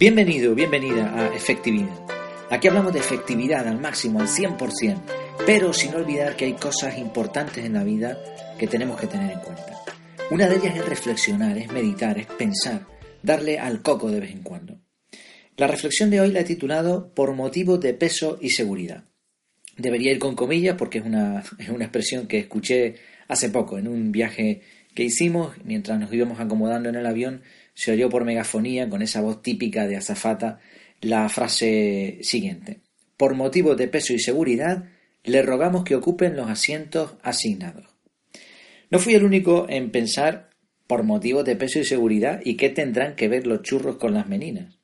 [0.00, 1.94] Bienvenido, bienvenida a Efectividad.
[2.48, 4.98] Aquí hablamos de efectividad al máximo, al 100%,
[5.44, 8.16] pero sin olvidar que hay cosas importantes en la vida
[8.58, 9.78] que tenemos que tener en cuenta.
[10.30, 12.86] Una de ellas es reflexionar, es meditar, es pensar,
[13.22, 14.80] darle al coco de vez en cuando.
[15.58, 19.04] La reflexión de hoy la he titulado Por motivos de peso y seguridad.
[19.76, 22.94] Debería ir con comillas porque es una, es una expresión que escuché
[23.28, 24.62] hace poco en un viaje
[24.94, 27.42] que hicimos mientras nos íbamos acomodando en el avión
[27.74, 30.60] se oyó por megafonía, con esa voz típica de azafata,
[31.00, 32.80] la frase siguiente.
[33.16, 34.84] Por motivos de peso y seguridad,
[35.24, 37.86] le rogamos que ocupen los asientos asignados.
[38.90, 40.50] No fui el único en pensar
[40.86, 44.26] por motivos de peso y seguridad y qué tendrán que ver los churros con las
[44.26, 44.78] meninas.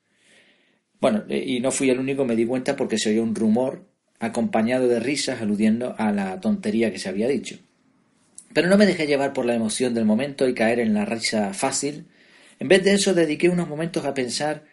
[1.00, 3.88] Bueno, eh, y no fui el único, me di cuenta porque se oyó un rumor
[4.18, 7.58] acompañado de risas aludiendo a la tontería que se había dicho.
[8.54, 11.52] Pero no me dejé llevar por la emoción del momento y caer en la risa
[11.52, 12.06] fácil
[12.58, 14.64] en vez de eso, dediqué unos momentos a pensar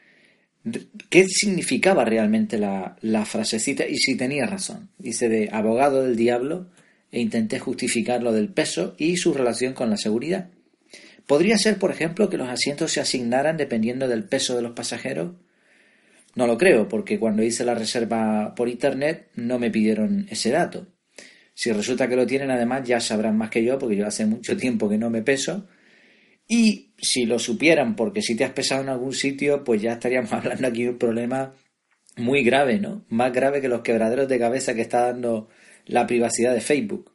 [1.09, 4.89] qué significaba realmente la, frasecita y si tenía razón.
[5.01, 6.69] Hice de abogado del diablo
[7.11, 10.49] e intenté justificar lo del peso y su relación con la seguridad.
[11.27, 15.33] ¿Podría ser, por ejemplo, que los asientos se asignaran dependiendo del peso de los pasajeros?
[16.35, 20.87] No lo creo, porque cuando hice la reserva por Internet no me pidieron ese dato.
[21.53, 24.57] Si resulta que lo tienen, además ya sabrán más que yo, porque yo hace mucho
[24.57, 25.67] tiempo que no me peso
[26.53, 30.31] y si lo supieran, porque si te has pesado en algún sitio, pues ya estaríamos
[30.33, 31.55] hablando aquí de un problema
[32.15, 33.05] muy grave, ¿no?
[33.09, 35.49] Más grave que los quebraderos de cabeza que está dando
[35.87, 37.11] la privacidad de Facebook.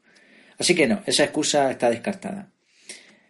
[0.59, 2.51] Así que no, esa excusa está descartada.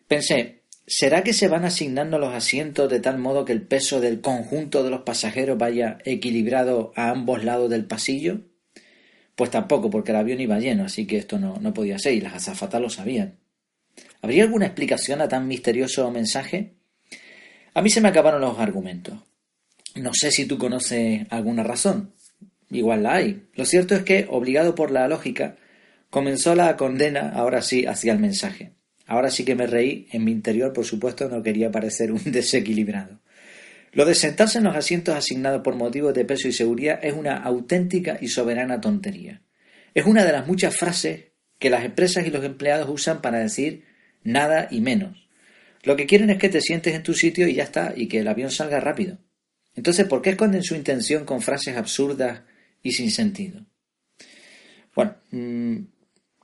[0.06, 4.22] Pensé, ¿será que se van asignando los asientos de tal modo que el peso del
[4.22, 8.46] conjunto de los pasajeros vaya equilibrado a ambos lados del pasillo?
[9.36, 12.22] Pues tampoco, porque el avión iba lleno, así que esto no, no podía ser, y
[12.22, 13.38] las azafatas lo sabían.
[14.22, 16.74] ¿Habría alguna explicación a tan misterioso mensaje?
[17.74, 19.18] A mí se me acabaron los argumentos.
[19.94, 22.14] No sé si tú conoces alguna razón.
[22.70, 23.48] Igual la hay.
[23.54, 25.56] Lo cierto es que, obligado por la lógica,
[26.10, 28.72] comenzó la condena, ahora sí, hacia el mensaje.
[29.06, 33.20] Ahora sí que me reí, en mi interior, por supuesto, no quería parecer un desequilibrado.
[33.92, 37.36] Lo de sentarse en los asientos asignados por motivos de peso y seguridad es una
[37.36, 39.42] auténtica y soberana tontería.
[39.94, 43.84] Es una de las muchas frases que las empresas y los empleados usan para decir
[44.24, 45.28] nada y menos.
[45.82, 48.20] Lo que quieren es que te sientes en tu sitio y ya está, y que
[48.20, 49.18] el avión salga rápido.
[49.74, 52.42] Entonces, ¿por qué esconden su intención con frases absurdas
[52.82, 53.64] y sin sentido?
[54.94, 55.76] Bueno, mm,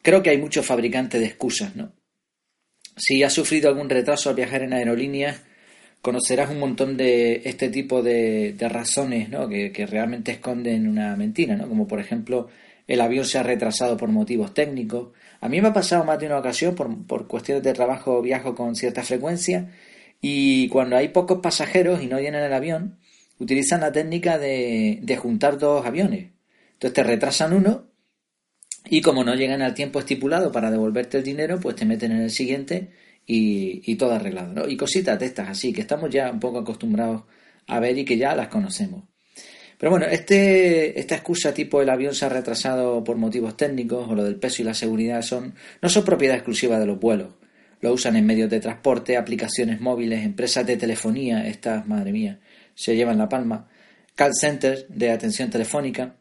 [0.03, 1.93] creo que hay muchos fabricantes de excusas, ¿no?
[2.97, 5.43] Si has sufrido algún retraso al viajar en aerolíneas,
[6.01, 9.49] conocerás un montón de este tipo de, razones, ¿no?
[9.49, 11.69] Que, que, realmente esconden una mentira, ¿no?
[11.69, 12.49] Como por ejemplo,
[12.87, 15.09] el avión se ha retrasado por motivos técnicos,
[15.45, 18.75] a mí me ha pasado más de una ocasión, por, cuestiones de trabajo viajo con
[18.75, 19.71] cierta frecuencia,
[20.23, 22.99] y cuando hay pocos pasajeros y no llenan el avión,
[23.39, 26.31] utilizan la técnica de, juntar dos aviones.
[26.73, 27.91] Entonces te retrasan uno
[28.87, 32.23] y como no llegan al tiempo estipulado para devolverte el dinero, pues te meten en
[32.23, 32.93] el siguiente
[33.27, 34.67] y, todo arreglado.
[34.67, 37.25] Y cositas de estas así, que estamos ya un poco acostumbrados
[37.67, 39.05] a ver y que ya las conocemos.
[39.85, 44.15] Pero bueno, este, esta excusa tipo el avión se ha retrasado por motivos técnicos o
[44.15, 47.35] lo del peso y la seguridad son, no son propiedad exclusiva de los vuelos.
[47.83, 52.41] Lo usan en medios de transporte, aplicaciones móviles, empresas de telefonía, estas, madre mía,
[52.75, 53.69] se llevan la palma,
[54.15, 56.17] call centers de atención telefónica,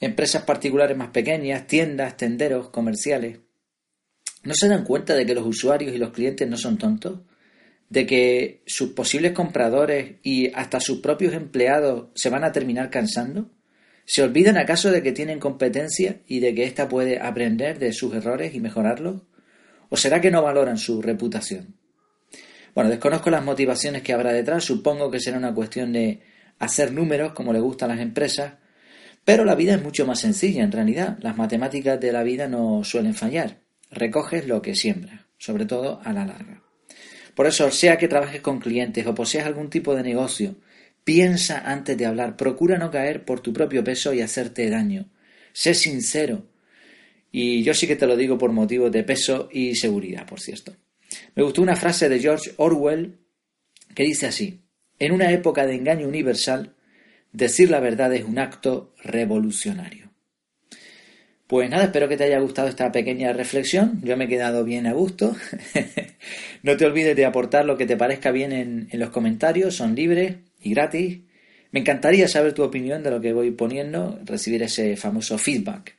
[0.00, 3.38] empresas particulares más pequeñas, tiendas, tenderos, comerciales.
[4.42, 7.20] ¿No se dan cuenta de que los usuarios y los clientes no son tontos?
[7.88, 13.50] De que sus posibles compradores y hasta sus propios empleados se van a terminar cansando?
[14.04, 18.14] ¿Se olvidan acaso de que tienen competencia y de que ésta puede aprender de sus
[18.14, 19.22] errores y mejorarlos?
[19.88, 21.74] ¿O será que no valoran su reputación?
[22.74, 26.20] Bueno, desconozco las motivaciones que habrá detrás, supongo que será una cuestión de
[26.58, 28.54] hacer números como le gustan las empresas,
[29.24, 31.18] pero la vida es mucho más sencilla en realidad.
[31.20, 33.58] Las matemáticas de la vida no suelen fallar.
[33.90, 36.65] Recoges lo que siembras, sobre todo a la larga.
[37.36, 40.56] Por eso, sea que trabajes con clientes o poseas algún tipo de negocio,
[41.04, 45.10] piensa antes de hablar, procura no caer por tu propio peso y hacerte daño.
[45.52, 46.46] Sé sincero.
[47.30, 50.74] Y yo sí que te lo digo por motivos de peso y seguridad, por cierto.
[51.34, 53.18] Me gustó una frase de George Orwell
[53.94, 54.62] que dice así,
[54.98, 56.74] en una época de engaño universal,
[57.32, 60.05] decir la verdad es un acto revolucionario.
[61.46, 64.00] Pues nada, espero que te haya gustado esta pequeña reflexión.
[64.02, 65.36] Yo me he quedado bien a gusto.
[66.64, 70.36] no te olvides de aportar lo que te parezca bien en, los comentarios, son libres
[70.60, 71.20] y gratis.
[71.70, 75.94] Me encantaría saber tu opinión de lo que voy poniendo, recibir ese famoso feedback.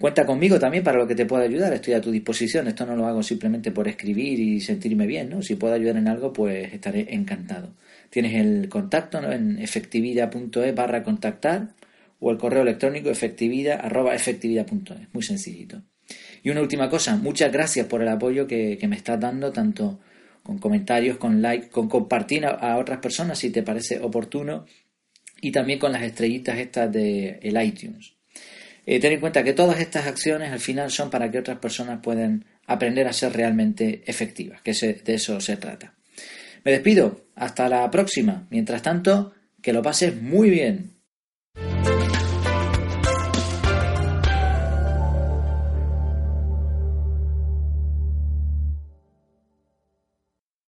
[0.00, 2.66] Cuenta conmigo también para lo que te pueda ayudar, estoy a tu disposición.
[2.66, 5.42] Esto no lo hago simplemente por escribir y sentirme bien, ¿no?
[5.42, 7.72] Si puedo ayudar en algo, pues estaré encantado.
[8.10, 11.68] Tienes el contacto en efectividad.es barra contactar
[12.22, 13.82] o el correo electrónico efectividad.
[15.12, 15.82] Muy sencillito.
[16.44, 19.98] Y una última cosa, muchas gracias por el apoyo que, me estás dando, tanto
[20.44, 24.66] con comentarios, con like, con compartir a, otras personas si te parece oportuno
[25.40, 28.14] y también con las estrellitas estas de el iTunes.
[28.86, 32.00] Eh, ten en cuenta que todas estas acciones al final son para que otras personas
[32.02, 35.94] puedan aprender a ser realmente efectivas, que de eso se trata.
[36.64, 38.46] Me despido, hasta la próxima.
[38.50, 41.01] Mientras tanto, que lo pases muy bien.
[41.56, 42.21] Música